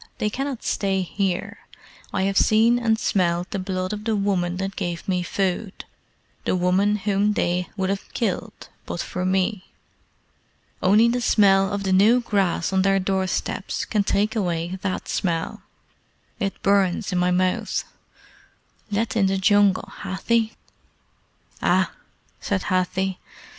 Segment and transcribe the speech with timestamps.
[0.17, 1.59] They cannot stay here.
[2.11, 5.85] I have seen and smelled the blood of the woman that gave me food
[6.43, 9.69] the woman whom they would have killed but for me.
[10.81, 15.07] Only the smell of the new grass on their door steps can take away that
[15.07, 15.61] smell.
[16.39, 17.83] It burns in my mouth.
[18.89, 20.53] Let in the Jungle, Hathi!"
[21.61, 21.91] "Ah!"
[22.39, 23.19] said Hathi.